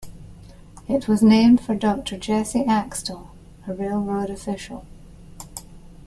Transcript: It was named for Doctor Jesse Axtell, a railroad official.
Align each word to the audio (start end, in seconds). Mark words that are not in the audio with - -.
It 0.89 1.07
was 1.07 1.21
named 1.21 1.61
for 1.61 1.75
Doctor 1.75 2.17
Jesse 2.17 2.65
Axtell, 2.65 3.29
a 3.67 3.75
railroad 3.75 4.31
official. 4.31 4.83